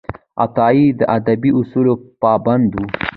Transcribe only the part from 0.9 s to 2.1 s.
د ادبي اصولو